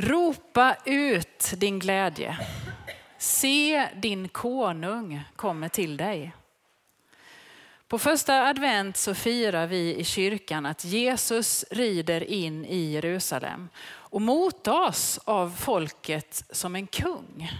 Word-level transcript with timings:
Ropa 0.00 0.76
ut 0.84 1.52
din 1.56 1.78
glädje. 1.78 2.38
Se 3.18 3.88
din 3.96 4.28
konung 4.28 5.22
kommer 5.36 5.68
till 5.68 5.96
dig. 5.96 6.32
På 7.88 7.98
första 7.98 8.46
advent 8.46 8.96
så 8.96 9.14
firar 9.14 9.66
vi 9.66 9.96
i 9.96 10.04
kyrkan 10.04 10.66
att 10.66 10.84
Jesus 10.84 11.64
rider 11.70 12.24
in 12.24 12.64
i 12.64 12.92
Jerusalem 12.92 13.68
och 13.86 14.22
mottas 14.22 15.20
av 15.24 15.50
folket 15.50 16.44
som 16.50 16.76
en 16.76 16.86
kung. 16.86 17.50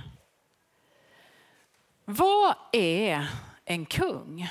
Vad 2.04 2.54
är 2.72 3.26
en 3.64 3.86
kung? 3.86 4.48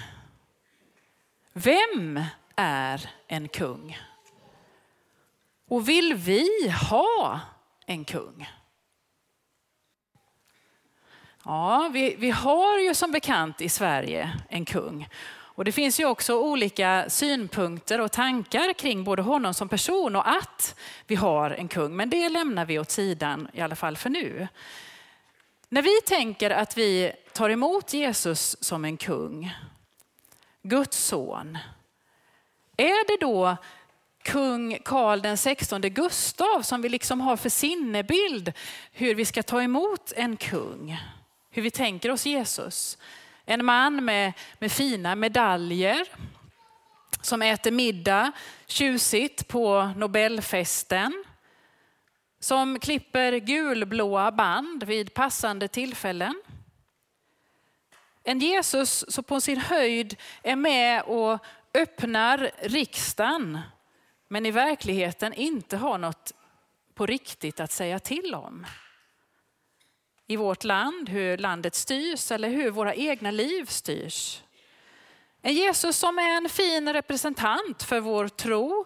Vem 1.53 2.23
är 2.55 3.09
en 3.27 3.47
kung? 3.47 3.97
Och 5.67 5.89
vill 5.89 6.13
vi 6.13 6.69
ha 6.89 7.39
en 7.89 8.05
kung? 8.05 8.49
Ja, 11.45 11.89
vi, 11.93 12.15
vi 12.19 12.29
har 12.29 12.79
ju 12.79 12.95
som 12.95 13.11
bekant 13.11 13.61
i 13.61 13.69
Sverige 13.69 14.31
en 14.49 14.65
kung. 14.65 15.07
Och 15.31 15.65
det 15.65 15.71
finns 15.71 15.99
ju 15.99 16.05
också 16.05 16.39
olika 16.39 17.05
synpunkter 17.09 18.01
och 18.01 18.11
tankar 18.11 18.73
kring 18.73 19.03
både 19.03 19.21
honom 19.21 19.53
som 19.53 19.69
person 19.69 20.15
och 20.15 20.29
att 20.29 20.75
vi 21.07 21.15
har 21.15 21.51
en 21.51 21.67
kung. 21.67 21.95
Men 21.95 22.09
det 22.09 22.29
lämnar 22.29 22.65
vi 22.65 22.79
åt 22.79 22.91
sidan 22.91 23.47
i 23.53 23.61
alla 23.61 23.75
fall 23.75 23.97
för 23.97 24.09
nu. 24.09 24.47
När 25.69 25.81
vi 25.81 26.01
tänker 26.01 26.49
att 26.49 26.77
vi 26.77 27.11
tar 27.33 27.49
emot 27.49 27.93
Jesus 27.93 28.63
som 28.63 28.85
en 28.85 28.97
kung, 28.97 29.51
Guds 30.61 30.97
son, 30.97 31.57
är 32.77 33.07
det 33.07 33.25
då 33.25 33.57
kung 34.23 34.79
Karl 34.85 35.21
den 35.21 35.37
16 35.37 35.81
Gustav 35.81 36.61
som 36.61 36.81
vi 36.81 36.89
liksom 36.89 37.21
har 37.21 37.37
för 37.37 37.49
sinnebild 37.49 38.53
hur 38.91 39.15
vi 39.15 39.25
ska 39.25 39.43
ta 39.43 39.61
emot 39.61 40.13
en 40.15 40.37
kung? 40.37 40.97
Hur 41.49 41.61
vi 41.61 41.71
tänker 41.71 42.11
oss 42.11 42.25
Jesus? 42.25 42.97
En 43.45 43.65
man 43.65 44.05
med, 44.05 44.33
med 44.59 44.71
fina 44.71 45.15
medaljer 45.15 46.07
som 47.21 47.41
äter 47.41 47.71
middag 47.71 48.31
tjusigt 48.67 49.47
på 49.47 49.91
Nobelfesten. 49.95 51.23
Som 52.39 52.79
klipper 52.79 53.39
gulblåa 53.39 54.31
band 54.31 54.83
vid 54.83 55.13
passande 55.13 55.67
tillfällen. 55.67 56.41
En 58.23 58.39
Jesus 58.39 59.05
som 59.07 59.23
på 59.23 59.41
sin 59.41 59.59
höjd 59.59 60.15
är 60.43 60.55
med 60.55 61.01
och 61.01 61.39
öppnar 61.73 62.51
riksdagen 62.61 63.59
men 64.31 64.45
i 64.45 64.51
verkligheten 64.51 65.33
inte 65.33 65.77
har 65.77 65.97
något 65.97 66.33
på 66.93 67.05
riktigt 67.05 67.59
att 67.59 67.71
säga 67.71 67.99
till 67.99 68.35
om 68.35 68.65
i 70.27 70.35
vårt 70.35 70.63
land, 70.63 71.09
hur 71.09 71.37
landet 71.37 71.75
styrs 71.75 72.31
eller 72.31 72.49
hur 72.49 72.71
våra 72.71 72.95
egna 72.95 73.31
liv 73.31 73.65
styrs. 73.65 74.41
En 75.41 75.53
Jesus 75.53 75.97
som 75.97 76.19
är 76.19 76.37
en 76.37 76.49
fin 76.49 76.93
representant 76.93 77.83
för 77.83 77.99
vår 77.99 78.27
tro 78.27 78.85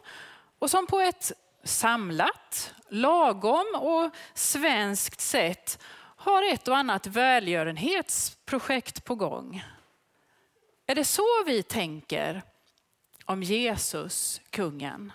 och 0.60 0.70
som 0.70 0.88
på 0.88 1.00
ett 1.00 1.32
samlat, 1.64 2.74
lagom 2.90 3.76
och 3.76 4.10
svenskt 4.34 5.22
sätt 5.22 5.80
har 6.18 6.54
ett 6.54 6.68
och 6.68 6.78
annat 6.78 7.08
välgörenhetsprojekt 7.08 9.06
på 9.06 9.16
gång. 9.16 9.64
Är 10.86 10.96
det 10.96 11.06
så 11.06 11.44
vi 11.46 11.64
tänker 11.64 12.42
om 13.26 13.44
Jesus, 13.44 14.42
kungen? 14.50 15.12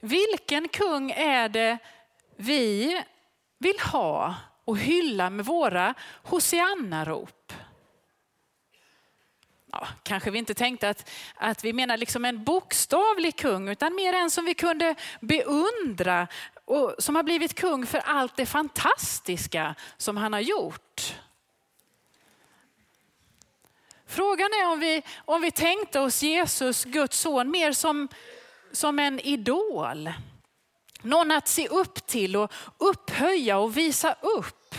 Vilken 0.00 0.68
kung 0.68 1.10
är 1.10 1.48
det 1.48 1.78
vi 2.36 3.02
vill 3.58 3.80
ha 3.92 4.34
och 4.64 4.78
hylla 4.78 5.30
med 5.30 5.44
våra 5.44 5.94
Hosianna-rop. 6.22 7.52
Ja, 9.72 9.88
kanske 10.02 10.30
vi 10.30 10.38
inte 10.38 10.54
tänkte 10.54 10.88
att, 10.88 11.10
att 11.34 11.64
vi 11.64 11.72
menar 11.72 11.96
liksom 11.96 12.24
en 12.24 12.44
bokstavlig 12.44 13.36
kung, 13.36 13.68
utan 13.68 13.94
mer 13.94 14.12
en 14.12 14.30
som 14.30 14.44
vi 14.44 14.54
kunde 14.54 14.94
beundra 15.20 16.28
och 16.64 16.94
som 16.98 17.16
har 17.16 17.22
blivit 17.22 17.54
kung 17.54 17.86
för 17.86 17.98
allt 17.98 18.36
det 18.36 18.46
fantastiska 18.46 19.74
som 19.96 20.16
han 20.16 20.32
har 20.32 20.40
gjort. 20.40 21.14
Frågan 24.06 24.50
är 24.62 24.72
om 24.72 24.80
vi, 24.80 25.02
om 25.24 25.42
vi 25.42 25.50
tänkte 25.50 26.00
oss 26.00 26.22
Jesus, 26.22 26.84
Guds 26.84 27.20
son, 27.20 27.50
mer 27.50 27.72
som, 27.72 28.08
som 28.72 28.98
en 28.98 29.20
idol. 29.20 30.12
Någon 31.02 31.30
att 31.30 31.48
se 31.48 31.68
upp 31.68 32.06
till 32.06 32.36
och 32.36 32.52
upphöja 32.78 33.58
och 33.58 33.76
visa 33.76 34.12
upp. 34.12 34.74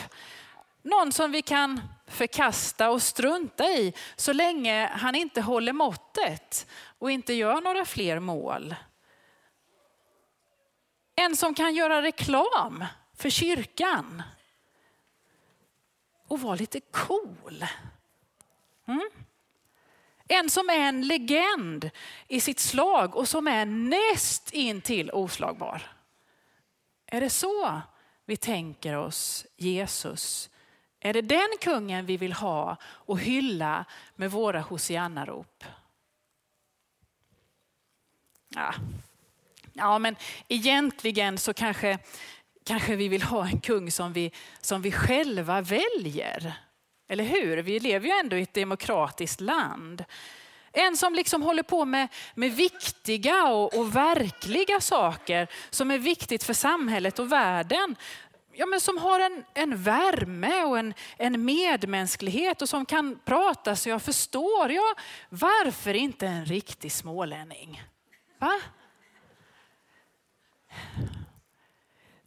Någon 0.81 1.11
som 1.11 1.31
vi 1.31 1.41
kan 1.41 1.81
förkasta 2.07 2.89
och 2.89 3.01
strunta 3.01 3.65
i 3.65 3.93
så 4.15 4.33
länge 4.33 4.87
han 4.87 5.15
inte 5.15 5.41
håller 5.41 5.73
måttet 5.73 6.67
och 6.99 7.11
inte 7.11 7.33
gör 7.33 7.61
några 7.61 7.85
fler 7.85 8.19
mål. 8.19 8.75
En 11.15 11.35
som 11.35 11.53
kan 11.53 11.75
göra 11.75 12.01
reklam 12.01 12.85
för 13.17 13.29
kyrkan 13.29 14.23
och 16.27 16.41
vara 16.41 16.55
lite 16.55 16.79
cool. 16.79 17.65
Mm? 18.87 19.09
En 20.31 20.49
som 20.49 20.69
är 20.69 20.79
en 20.79 21.07
legend 21.07 21.89
i 22.27 22.41
sitt 22.41 22.59
slag 22.59 23.15
och 23.15 23.27
som 23.27 23.47
är 23.47 23.65
näst 23.65 24.53
intill 24.53 25.11
oslagbar. 25.11 25.81
Är 27.05 27.21
det 27.21 27.29
så 27.29 27.81
vi 28.25 28.37
tänker 28.37 28.95
oss 28.95 29.45
Jesus? 29.57 30.49
Är 30.99 31.13
det 31.13 31.21
den 31.21 31.49
kungen 31.61 32.05
vi 32.05 32.17
vill 32.17 32.33
ha 32.33 32.77
och 32.83 33.19
hylla 33.19 33.85
med 34.15 34.31
våra 34.31 34.61
Hosianna-rop? 34.61 35.63
Ja. 38.49 38.73
ja, 39.73 39.99
men 39.99 40.15
egentligen 40.47 41.37
så 41.37 41.53
kanske, 41.53 41.99
kanske 42.65 42.95
vi 42.95 43.07
vill 43.07 43.23
ha 43.23 43.47
en 43.47 43.61
kung 43.61 43.91
som 43.91 44.13
vi, 44.13 44.31
som 44.61 44.81
vi 44.81 44.91
själva 44.91 45.61
väljer. 45.61 46.53
Eller 47.11 47.23
hur? 47.23 47.57
Vi 47.57 47.79
lever 47.79 48.07
ju 48.07 48.13
ändå 48.13 48.37
i 48.37 48.41
ett 48.41 48.53
demokratiskt 48.53 49.41
land. 49.41 50.03
En 50.71 50.97
som 50.97 51.13
liksom 51.13 51.41
håller 51.43 51.63
på 51.63 51.85
med, 51.85 52.07
med 52.35 52.51
viktiga 52.51 53.47
och, 53.47 53.73
och, 53.77 53.95
verkliga 53.95 54.79
saker 54.81 55.47
som 55.69 55.91
är 55.91 55.97
viktigt 55.97 56.43
för 56.43 56.53
samhället 56.53 57.19
och 57.19 57.31
världen. 57.31 57.95
Ja, 58.53 58.65
men 58.65 58.81
som 58.81 58.97
har 58.97 59.19
en, 59.19 59.43
en 59.53 59.83
värme 59.83 60.63
och 60.63 60.79
en, 60.79 60.93
en 61.17 61.45
medmänsklighet 61.45 62.61
och 62.61 62.69
som 62.69 62.85
kan 62.85 63.19
prata 63.25 63.75
så 63.75 63.89
jag 63.89 64.01
förstår. 64.01 64.71
Ja, 64.71 64.95
varför 65.29 65.93
inte 65.93 66.27
en 66.27 66.45
riktig 66.45 66.91
smålänning? 66.91 67.83
Va? 68.39 68.61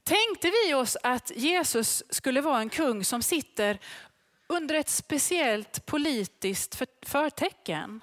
Tänkte 0.04 0.50
vi 0.50 0.74
oss 0.74 0.96
att 1.02 1.32
Jesus 1.36 2.02
skulle 2.10 2.40
vara 2.40 2.60
en 2.60 2.70
kung 2.70 3.04
som 3.04 3.22
sitter 3.22 3.78
under 4.46 4.74
ett 4.74 4.88
speciellt 4.88 5.86
politiskt 5.86 6.82
förtecken? 7.06 8.00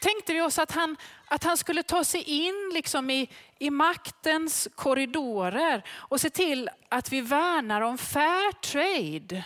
tänkte 0.00 0.34
vi 0.34 0.40
oss 0.40 0.58
att 0.58 0.70
han, 0.70 0.96
att 1.28 1.44
han 1.44 1.56
skulle 1.56 1.82
ta 1.82 2.04
sig 2.04 2.22
in 2.22 2.70
liksom 2.74 3.10
i, 3.10 3.30
i 3.58 3.70
maktens 3.70 4.68
korridorer 4.74 5.84
och 5.90 6.20
se 6.20 6.30
till 6.30 6.70
att 6.88 7.12
vi 7.12 7.20
värnar 7.20 7.80
om 7.80 7.98
fair 7.98 8.52
trade, 8.52 9.44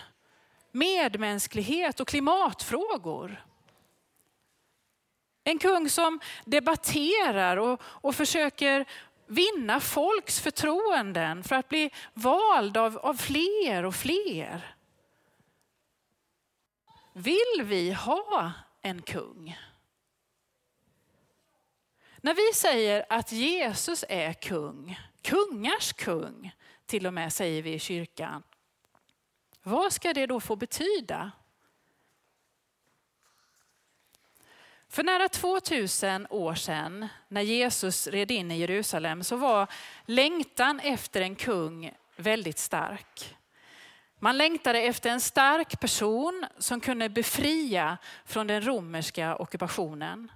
medmänsklighet 0.71 1.99
och 1.99 2.07
klimatfrågor. 2.07 3.45
En 5.43 5.59
kung 5.59 5.89
som 5.89 6.19
debatterar 6.45 7.57
och, 7.57 7.81
och 7.83 8.15
försöker 8.15 8.85
vinna 9.27 9.79
folks 9.79 10.39
förtroenden 10.39 11.43
för 11.43 11.55
att 11.55 11.69
bli 11.69 11.91
vald 12.13 12.77
av, 12.77 12.97
av 12.97 13.13
fler 13.13 13.85
och 13.85 13.95
fler. 13.95 14.72
Vill 17.13 17.63
vi 17.63 17.91
ha 17.91 18.51
en 18.81 19.01
kung? 19.01 19.57
När 22.21 22.33
vi 22.33 22.53
säger 22.55 23.05
att 23.09 23.31
Jesus 23.31 24.05
är 24.09 24.33
kung, 24.33 24.99
kungars 25.21 25.93
kung 25.93 26.55
till 26.85 27.07
och 27.07 27.13
med 27.13 27.33
säger 27.33 27.61
vi 27.61 27.73
i 27.73 27.79
kyrkan. 27.79 28.43
Vad 29.63 29.93
ska 29.93 30.13
det 30.13 30.25
då 30.25 30.39
få 30.39 30.55
betyda? 30.55 31.31
För 34.87 35.03
nära 35.03 35.29
2000 35.29 36.27
år 36.29 36.55
sedan 36.55 37.07
när 37.27 37.41
Jesus 37.41 38.07
red 38.07 38.31
in 38.31 38.51
i 38.51 38.57
Jerusalem 38.57 39.23
så 39.23 39.35
var 39.35 39.67
längtan 40.05 40.79
efter 40.79 41.21
en 41.21 41.35
kung 41.35 41.93
väldigt 42.15 42.59
stark. 42.59 43.35
Man 44.23 44.37
längtade 44.37 44.81
efter 44.81 45.09
en 45.09 45.21
stark 45.21 45.79
person 45.79 46.45
som 46.57 46.79
kunde 46.79 47.09
befria 47.09 47.97
från 48.25 48.47
den 48.47 48.65
romerska 48.65 49.35
ockupationen. 49.35 50.31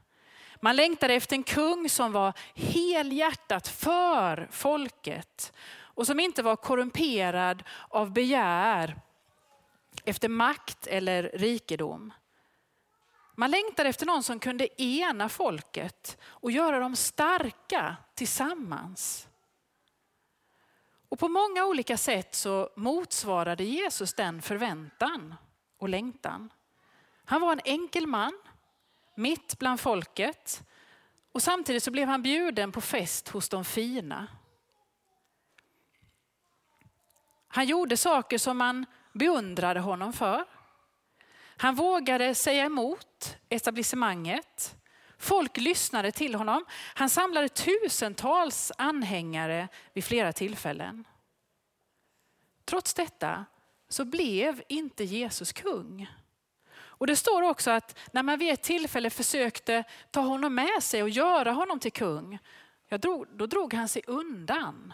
Man 0.55 0.75
längtade 0.75 1.13
efter 1.13 1.35
en 1.35 1.43
kung 1.43 1.89
som 1.89 2.11
var 2.11 2.33
helhjärtat 2.55 3.67
för 3.67 4.47
folket 4.51 5.53
och 5.79 6.07
som 6.07 6.19
inte 6.19 6.43
var 6.43 6.55
korrumperad 6.55 7.63
av 7.89 8.13
begär 8.13 8.95
efter 10.05 10.29
makt 10.29 10.87
eller 10.87 11.31
rikedom. 11.33 12.13
Man 13.35 13.51
längtade 13.51 13.89
efter 13.89 14.05
någon 14.05 14.23
som 14.23 14.39
kunde 14.39 14.81
ena 14.81 15.29
folket 15.29 16.17
och 16.25 16.51
göra 16.51 16.79
dem 16.79 16.95
starka 16.95 17.95
tillsammans. 18.15 19.26
Och 21.09 21.19
på 21.19 21.27
många 21.27 21.65
olika 21.65 21.97
sätt 21.97 22.35
så 22.35 22.69
motsvarade 22.75 23.63
Jesus 23.63 24.13
den 24.13 24.41
förväntan 24.41 25.35
och 25.77 25.89
längtan. 25.89 26.49
Han 27.25 27.41
var 27.41 27.51
en 27.51 27.61
enkel 27.65 28.07
man, 28.07 28.33
mitt 29.15 29.59
bland 29.59 29.79
folket 29.79 30.63
och 31.31 31.41
samtidigt 31.43 31.83
så 31.83 31.91
blev 31.91 32.07
han 32.07 32.21
bjuden 32.21 32.71
på 32.71 32.81
fest 32.81 33.27
hos 33.27 33.49
de 33.49 33.65
fina. 33.65 34.27
Han 37.47 37.65
gjorde 37.65 37.97
saker 37.97 38.37
som 38.37 38.57
man 38.57 38.85
beundrade 39.13 39.79
honom 39.79 40.13
för. 40.13 40.45
Han 41.57 41.75
vågade 41.75 42.35
säga 42.35 42.65
emot 42.65 43.37
etablissemanget. 43.49 44.75
Folk 45.17 45.57
lyssnade 45.57 46.11
till 46.11 46.35
honom. 46.35 46.65
Han 46.71 47.09
samlade 47.09 47.49
tusentals 47.49 48.71
anhängare 48.77 49.67
vid 49.93 50.03
flera 50.03 50.33
tillfällen. 50.33 51.07
Trots 52.65 52.93
detta 52.93 53.45
så 53.89 54.05
blev 54.05 54.63
inte 54.69 55.03
Jesus 55.03 55.53
kung. 55.53 56.07
Och 56.77 57.07
Det 57.07 57.15
står 57.15 57.41
också 57.41 57.71
att 57.71 57.97
när 58.11 58.23
man 58.23 58.39
vid 58.39 58.53
ett 58.53 58.63
tillfälle 58.63 59.09
försökte 59.09 59.83
ta 60.11 60.21
honom 60.21 60.55
med 60.55 60.83
sig 60.83 61.03
och 61.03 61.09
göra 61.09 61.51
honom 61.51 61.79
till 61.79 61.91
kung, 61.91 62.39
då 63.33 63.45
drog 63.45 63.73
han 63.73 63.87
sig 63.87 64.01
undan. 64.07 64.93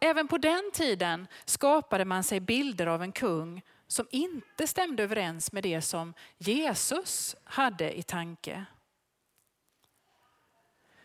Även 0.00 0.28
på 0.28 0.38
den 0.38 0.70
tiden 0.72 1.26
skapade 1.44 2.04
man 2.04 2.24
sig 2.24 2.40
bilder 2.40 2.86
av 2.86 3.02
en 3.02 3.12
kung 3.12 3.62
som 3.88 4.06
inte 4.10 4.66
stämde 4.66 5.02
överens 5.02 5.52
med 5.52 5.62
det 5.62 5.82
som 5.82 6.14
Jesus 6.38 7.36
hade 7.44 7.98
i 7.98 8.02
tanke. 8.02 8.64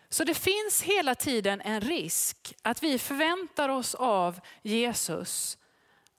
Så 0.09 0.23
det 0.23 0.33
finns 0.33 0.81
hela 0.83 1.15
tiden 1.15 1.61
en 1.61 1.81
risk 1.81 2.55
att 2.61 2.83
vi 2.83 2.99
förväntar 2.99 3.69
oss 3.69 3.95
av 3.95 4.39
Jesus 4.61 5.57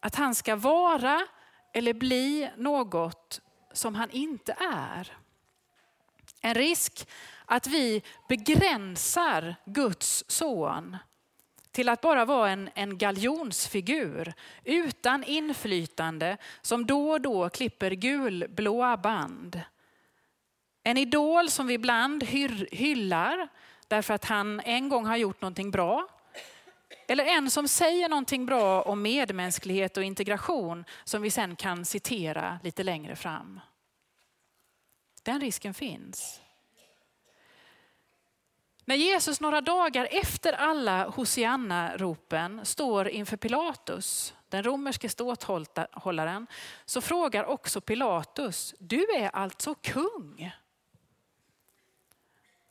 att 0.00 0.14
han 0.14 0.34
ska 0.34 0.56
vara 0.56 1.26
eller 1.72 1.94
bli 1.94 2.50
något 2.56 3.40
som 3.72 3.94
han 3.94 4.10
inte 4.10 4.56
är. 4.60 5.16
En 6.40 6.54
risk 6.54 7.08
att 7.44 7.66
vi 7.66 8.02
begränsar 8.28 9.56
Guds 9.64 10.24
son 10.28 10.96
till 11.74 11.88
att 11.88 12.00
bara 12.00 12.24
vara 12.24 12.50
en, 12.50 12.70
en 12.74 12.98
galjonsfigur 12.98 14.34
utan 14.64 15.24
inflytande 15.24 16.36
som 16.62 16.86
då 16.86 17.10
och 17.10 17.20
då 17.20 17.48
klipper 17.48 17.90
gulblåa 17.90 18.96
band. 18.96 19.60
En 20.82 20.96
idol 20.96 21.50
som 21.50 21.66
vi 21.66 21.74
ibland 21.74 22.24
hyllar 22.70 23.48
därför 23.88 24.14
att 24.14 24.24
han 24.24 24.60
en 24.60 24.88
gång 24.88 25.06
har 25.06 25.16
gjort 25.16 25.40
någonting 25.40 25.70
bra. 25.70 26.08
Eller 27.08 27.24
en 27.24 27.50
som 27.50 27.68
säger 27.68 28.08
någonting 28.08 28.46
bra 28.46 28.82
om 28.82 29.02
medmänsklighet 29.02 29.96
och 29.96 30.04
integration 30.04 30.84
som 31.04 31.22
vi 31.22 31.30
sen 31.30 31.56
kan 31.56 31.84
citera 31.84 32.58
lite 32.62 32.82
längre 32.82 33.16
fram. 33.16 33.60
Den 35.22 35.40
risken 35.40 35.74
finns. 35.74 36.40
När 38.84 38.96
Jesus 38.96 39.40
några 39.40 39.60
dagar 39.60 40.08
efter 40.10 40.52
alla 40.52 41.08
Hosianna-ropen 41.08 42.64
står 42.64 43.08
inför 43.08 43.36
Pilatus, 43.36 44.34
den 44.48 44.62
romerske 44.62 45.08
ståthållaren, 45.08 46.46
så 46.84 47.00
frågar 47.00 47.44
också 47.44 47.80
Pilatus, 47.80 48.74
du 48.78 49.06
är 49.16 49.28
alltså 49.28 49.74
kung? 49.74 50.52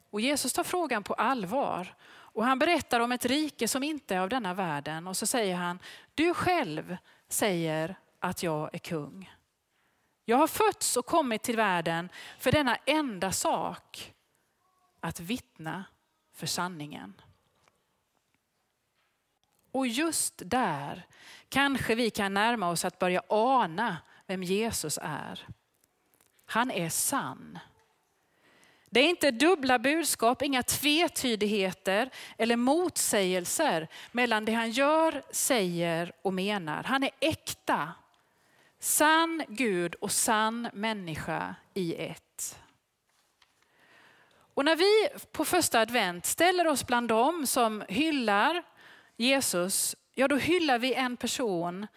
Och 0.09 0.21
Jesus 0.21 0.53
tar 0.53 0.63
frågan 0.63 1.03
på 1.03 1.13
allvar 1.13 1.95
och 2.05 2.45
han 2.45 2.59
berättar 2.59 2.99
om 2.99 3.11
ett 3.11 3.25
rike 3.25 3.67
som 3.67 3.83
inte 3.83 4.15
är 4.15 4.19
av 4.19 4.29
denna 4.29 4.53
världen 4.53 5.07
och 5.07 5.17
så 5.17 5.25
säger 5.25 5.55
han, 5.55 5.79
du 6.13 6.33
själv 6.33 6.97
säger 7.27 7.95
att 8.19 8.43
jag 8.43 8.69
är 8.73 8.79
kung. 8.79 9.33
Jag 10.25 10.37
har 10.37 10.47
fötts 10.47 10.97
och 10.97 11.05
kommit 11.05 11.43
till 11.43 11.55
världen 11.55 12.09
för 12.39 12.51
denna 12.51 12.75
enda 12.75 13.31
sak, 13.31 14.13
att 14.99 15.19
vittna 15.19 15.83
för 16.33 16.47
sanningen. 16.47 17.13
Och 19.71 19.87
just 19.87 20.41
där 20.45 21.05
kanske 21.49 21.95
vi 21.95 22.09
kan 22.09 22.33
närma 22.33 22.69
oss 22.69 22.85
att 22.85 22.99
börja 22.99 23.21
ana 23.27 23.97
vem 24.27 24.43
Jesus 24.43 24.99
är. 25.01 25.47
Han 26.45 26.71
är 26.71 26.89
sann. 26.89 27.59
Det 28.93 28.99
är 28.99 29.09
inte 29.09 29.31
dubbla 29.31 29.79
budskap, 29.79 30.41
inga 30.41 30.63
tvetydigheter 30.63 32.09
eller 32.37 32.55
motsägelser 32.55 33.87
mellan 34.11 34.45
det 34.45 34.53
han 34.53 34.71
gör, 34.71 35.23
säger 35.31 36.11
och 36.21 36.33
menar. 36.33 36.83
Han 36.83 37.03
är 37.03 37.11
äkta, 37.19 37.93
sann 38.79 39.43
Gud 39.47 39.95
och 39.95 40.11
sann 40.11 40.69
människa 40.73 41.55
i 41.73 41.95
ett. 41.95 42.22
Och 44.53 44.65
när 44.65 44.75
vi 44.75 45.09
på 45.31 45.45
första 45.45 45.79
advent 45.79 46.25
ställer 46.25 46.67
oss 46.67 46.87
bland 46.87 47.07
dem 47.07 47.47
som 47.47 47.83
hyllar 47.87 48.63
Jesus, 49.17 49.95
ja 50.13 50.27
då 50.27 50.35
hyllar 50.35 50.79
vi 50.79 50.93
en 50.93 51.17
person 51.17 51.87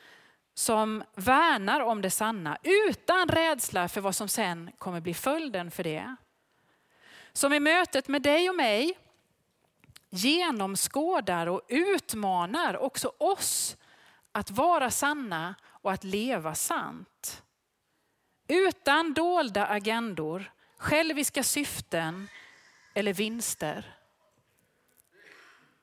som 0.55 1.05
värnar 1.15 1.81
om 1.81 2.03
det 2.03 2.11
sanna 2.11 2.59
utan 2.63 3.29
rädsla 3.29 3.89
för 3.89 4.01
vad 4.01 4.17
som 4.17 4.29
sen 4.29 4.71
kommer 4.79 5.01
bli 5.01 5.15
följden 5.15 5.71
för 5.71 5.85
det. 5.85 6.17
Som 7.33 7.53
i 7.53 7.61
mötet 7.61 8.09
med 8.09 8.23
dig 8.23 8.49
och 8.49 8.57
mig 8.57 8.99
genomskådar 10.11 11.47
och 11.47 11.63
utmanar 11.69 12.77
också 12.77 13.13
oss 13.19 13.77
att 14.33 14.51
vara 14.51 14.91
sanna 14.91 15.55
och 15.65 15.93
att 15.93 16.05
leva 16.05 16.55
sant. 16.55 17.43
Utan 18.49 19.15
dolda 19.15 19.67
agendor, 19.67 20.53
själviska 20.79 21.43
syften 21.43 22.29
eller 22.97 23.13
vinster. 23.13 23.95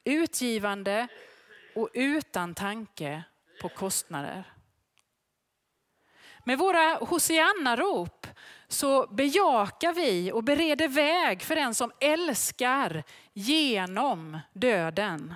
Utgivande 0.03 1.07
och 1.75 1.89
utan 1.93 2.55
tanke 2.55 3.23
på 3.61 3.69
kostnader. 3.69 4.53
Med 6.43 6.57
våra 6.57 6.95
Hosianna-rop 6.95 8.27
så 8.67 9.07
bejakar 9.07 9.93
vi 9.93 10.31
och 10.31 10.43
bereder 10.43 10.87
väg 10.87 11.41
för 11.41 11.55
den 11.55 11.75
som 11.75 11.91
älskar 11.99 13.03
genom 13.33 14.39
döden 14.53 15.33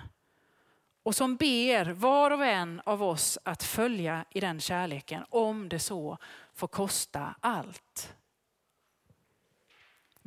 och 1.04 1.16
som 1.16 1.36
ber 1.36 1.86
var 1.86 2.32
och 2.32 2.46
en 2.46 2.82
av 2.86 3.04
oss 3.04 3.38
att 3.44 3.64
följa 3.64 4.26
i 4.30 4.40
den 4.40 4.60
kärleken 4.60 5.26
om 5.30 5.70
det 5.70 5.80
så 5.80 6.18
får 6.54 6.68
kosta 6.68 7.36
allt. 7.40 8.17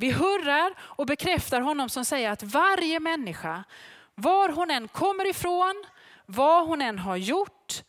Vi 0.01 0.11
hurrar 0.11 0.73
och 0.79 1.05
bekräftar 1.05 1.61
honom 1.61 1.89
som 1.89 2.05
säger 2.05 2.31
att 2.31 2.43
varje 2.43 2.99
människa, 2.99 3.63
var 4.15 4.49
hon 4.49 4.71
än 4.71 4.87
kommer 4.87 5.29
ifrån, 5.29 5.83
vad 6.25 6.67
hon 6.67 6.81
än 6.81 6.99
har 6.99 7.15
gjort, 7.15 7.83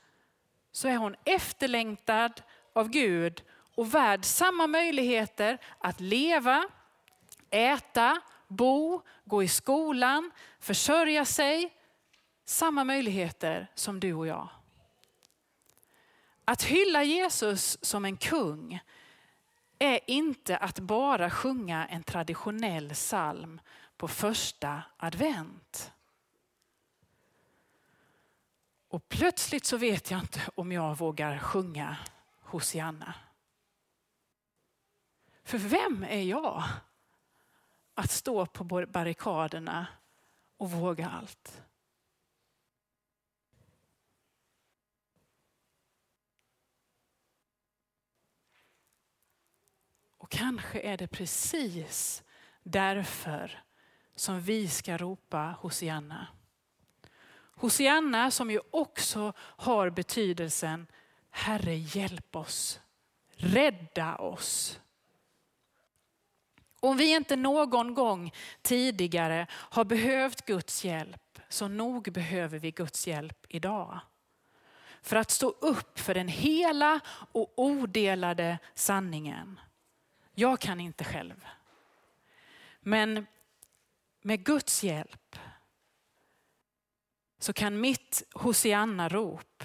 så 0.72 0.88
är 0.88 0.96
hon 0.96 1.16
efterlängtad 1.24 2.42
av 2.72 2.88
Gud 2.88 3.42
och 3.74 3.94
värd 3.94 4.24
samma 4.24 4.66
möjligheter 4.66 5.58
att 5.78 6.00
leva, 6.00 6.64
äta, 7.50 8.20
bo, 8.48 9.02
gå 9.24 9.42
i 9.42 9.48
skolan, 9.48 10.30
försörja 10.60 11.24
sig. 11.24 11.72
Samma 12.44 12.84
möjligheter 12.84 13.70
som 13.74 14.00
du 14.00 14.14
och 14.14 14.26
jag. 14.26 14.48
Att 16.44 16.62
hylla 16.62 17.04
Jesus 17.04 17.78
som 17.84 18.04
en 18.04 18.16
kung 18.16 18.80
är 19.82 20.00
inte 20.06 20.56
att 20.56 20.78
bara 20.78 21.30
sjunga 21.30 21.86
en 21.86 22.02
traditionell 22.02 22.90
psalm 22.90 23.60
på 23.96 24.08
första 24.08 24.82
advent. 24.96 25.92
Och 28.88 29.08
plötsligt 29.08 29.64
så 29.64 29.76
vet 29.76 30.10
jag 30.10 30.20
inte 30.20 30.40
om 30.54 30.72
jag 30.72 30.98
vågar 30.98 31.38
sjunga 31.38 31.96
Hosianna. 32.40 33.14
För 35.44 35.58
vem 35.58 36.04
är 36.04 36.22
jag 36.22 36.62
att 37.94 38.10
stå 38.10 38.46
på 38.46 38.64
barrikaderna 38.64 39.86
och 40.56 40.70
våga 40.70 41.08
allt? 41.08 41.62
Kanske 50.32 50.80
är 50.80 50.96
det 50.96 51.06
precis 51.06 52.22
därför 52.62 53.62
som 54.16 54.40
vi 54.40 54.68
ska 54.68 54.96
ropa 54.96 55.56
Hosianna. 55.60 56.26
Hosianna 57.54 58.30
som 58.30 58.50
ju 58.50 58.60
också 58.70 59.32
har 59.38 59.90
betydelsen 59.90 60.86
Herre 61.30 61.74
hjälp 61.76 62.36
oss, 62.36 62.80
rädda 63.30 64.16
oss. 64.16 64.80
Om 66.80 66.96
vi 66.96 67.14
inte 67.14 67.36
någon 67.36 67.94
gång 67.94 68.32
tidigare 68.62 69.46
har 69.50 69.84
behövt 69.84 70.46
Guds 70.46 70.84
hjälp, 70.84 71.38
så 71.48 71.68
nog 71.68 72.12
behöver 72.12 72.58
vi 72.58 72.70
Guds 72.70 73.06
hjälp 73.06 73.46
idag. 73.48 74.00
För 75.02 75.16
att 75.16 75.30
stå 75.30 75.48
upp 75.48 75.98
för 75.98 76.14
den 76.14 76.28
hela 76.28 77.00
och 77.32 77.52
odelade 77.56 78.58
sanningen. 78.74 79.60
Jag 80.34 80.60
kan 80.60 80.80
inte 80.80 81.04
själv. 81.04 81.46
Men 82.80 83.26
med 84.22 84.44
Guds 84.44 84.84
hjälp 84.84 85.38
så 87.38 87.52
kan 87.52 87.80
mitt 87.80 88.22
Hosianna-rop 88.34 89.64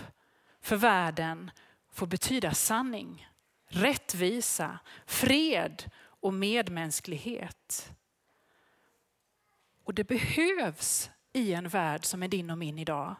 för 0.61 0.75
världen 0.75 1.51
få 1.91 2.05
betyda 2.05 2.53
sanning, 2.53 3.29
rättvisa, 3.67 4.79
fred 5.05 5.91
och 5.97 6.33
medmänsklighet. 6.33 7.91
Och 9.83 9.93
det 9.93 10.03
behövs 10.03 11.09
i 11.33 11.53
en 11.53 11.69
värld 11.69 12.05
som 12.05 12.23
är 12.23 12.27
din 12.27 12.49
och 12.49 12.57
min 12.57 12.79
idag. 12.79 13.15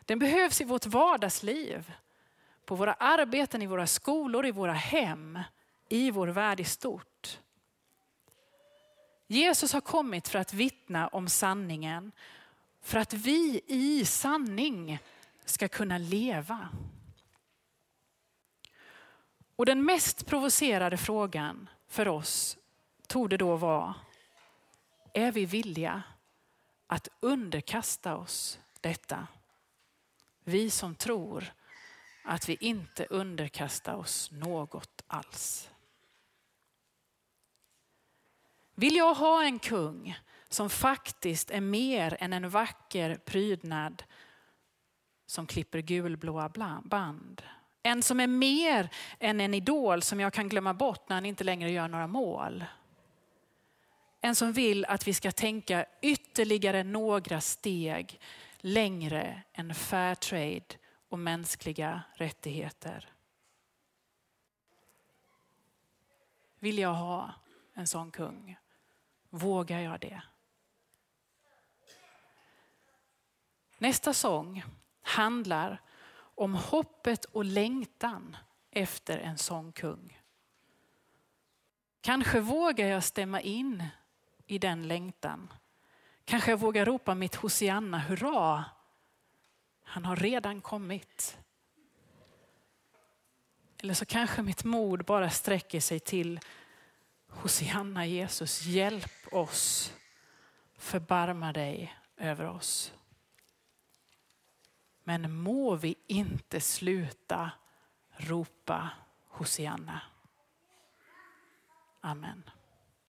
Den 0.00 0.18
behövs 0.18 0.60
i 0.60 0.64
vårt 0.64 0.86
vardagsliv, 0.86 1.92
på 2.64 2.74
våra 2.74 2.94
arbeten, 2.94 3.62
i 3.62 3.66
våra 3.66 3.86
skolor, 3.86 4.46
i 4.46 4.50
våra 4.50 4.72
hem, 4.72 5.38
i 5.88 6.10
vår 6.10 6.28
värld 6.28 6.60
i 6.60 6.64
stort. 6.64 7.40
Jesus 9.26 9.72
har 9.72 9.80
kommit 9.80 10.28
för 10.28 10.38
att 10.38 10.52
vittna 10.52 11.08
om 11.08 11.28
sanningen, 11.28 12.12
för 12.80 12.98
att 12.98 13.12
vi 13.12 13.60
i 13.66 14.04
sanning 14.04 14.98
ska 15.44 15.68
kunna 15.68 15.98
leva. 15.98 16.68
Och 19.56 19.66
den 19.66 19.84
mest 19.84 20.26
provocerade 20.26 20.96
frågan 20.96 21.68
för 21.88 22.08
oss 22.08 22.58
tog 23.06 23.30
det 23.30 23.36
då 23.36 23.56
vara, 23.56 23.94
är 25.14 25.32
vi 25.32 25.46
villiga 25.46 26.02
att 26.86 27.08
underkasta 27.20 28.16
oss 28.16 28.58
detta? 28.80 29.26
Vi 30.44 30.70
som 30.70 30.94
tror 30.94 31.52
att 32.24 32.48
vi 32.48 32.56
inte 32.60 33.06
underkastar 33.10 33.94
oss 33.94 34.30
något 34.32 35.02
alls. 35.06 35.70
Vill 38.80 38.96
jag 38.96 39.14
ha 39.14 39.44
en 39.44 39.58
kung 39.58 40.18
som 40.48 40.70
faktiskt 40.70 41.50
är 41.50 41.60
mer 41.60 42.16
än 42.20 42.32
en 42.32 42.50
vacker 42.50 43.16
prydnad 43.16 44.02
som 45.26 45.46
klipper 45.46 45.78
gulblåa 45.78 46.48
band? 46.84 47.42
En 47.82 48.02
som 48.02 48.20
är 48.20 48.26
mer 48.26 48.90
än 49.18 49.40
en 49.40 49.54
idol 49.54 50.02
som 50.02 50.20
jag 50.20 50.32
kan 50.32 50.48
glömma 50.48 50.74
bort 50.74 51.08
när 51.08 51.16
han 51.16 51.26
inte 51.26 51.44
längre 51.44 51.70
gör 51.70 51.88
några 51.88 52.06
mål. 52.06 52.64
En 54.20 54.34
som 54.34 54.52
vill 54.52 54.84
att 54.84 55.08
vi 55.08 55.14
ska 55.14 55.32
tänka 55.32 55.86
ytterligare 56.02 56.84
några 56.84 57.40
steg 57.40 58.20
längre 58.56 59.42
än 59.52 59.74
fair 59.74 60.14
trade 60.14 60.66
och 61.08 61.18
mänskliga 61.18 62.02
rättigheter. 62.14 63.08
Vill 66.58 66.78
jag 66.78 66.94
ha 66.94 67.34
en 67.74 67.86
sån 67.86 68.10
kung? 68.10 68.56
Vågar 69.30 69.80
jag 69.80 70.00
det? 70.00 70.22
Nästa 73.78 74.12
sång 74.12 74.64
handlar 75.02 75.82
om 76.34 76.54
hoppet 76.54 77.24
och 77.24 77.44
längtan 77.44 78.36
efter 78.70 79.18
en 79.18 79.38
sån 79.38 79.72
kung. 79.72 80.20
Kanske 82.00 82.40
vågar 82.40 82.86
jag 82.86 83.04
stämma 83.04 83.40
in 83.40 83.84
i 84.46 84.58
den 84.58 84.88
längtan. 84.88 85.52
Kanske 86.24 86.50
jag 86.50 86.58
vågar 86.58 86.84
ropa 86.84 87.14
mitt 87.14 87.34
Hosianna 87.34 87.98
hurra. 87.98 88.64
Han 89.84 90.04
har 90.04 90.16
redan 90.16 90.60
kommit. 90.60 91.38
Eller 93.82 93.94
så 93.94 94.06
kanske 94.06 94.42
mitt 94.42 94.64
mod 94.64 95.04
bara 95.04 95.30
sträcker 95.30 95.80
sig 95.80 96.00
till 96.00 96.40
Hosianna 97.28 98.06
Jesus, 98.06 98.66
hjälp 98.66 99.32
oss. 99.32 99.92
Förbarma 100.76 101.52
dig 101.52 101.96
över 102.16 102.44
oss. 102.44 102.92
Men 105.04 105.32
må 105.32 105.76
vi 105.76 105.94
inte 106.06 106.60
sluta 106.60 107.50
ropa 108.16 108.90
Hosianna. 109.28 110.00
Amen. 112.00 112.50